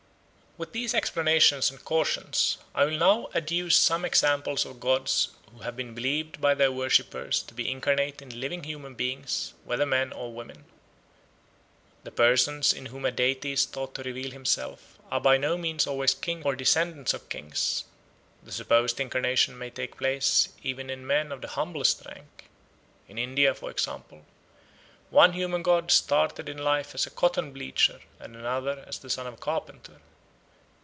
[0.57, 5.77] With these explanations and cautions I will now adduce some examples of gods who have
[5.77, 10.33] been believed by their worshippers to be incarnate in living human beings, whether men or
[10.33, 10.65] women.
[12.03, 15.87] The persons in whom a deity is thought to reveal himself are by no means
[15.87, 17.85] always kings or descendants of kings;
[18.43, 22.49] the supposed incarnation may take place even in men of the humblest rank.
[23.07, 24.25] In India, for example,
[25.11, 29.25] one human god started in life as a cotton bleacher and another as the son
[29.25, 30.01] of a carpenter.